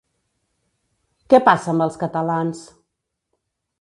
[1.33, 2.67] Què passa amb els catalans?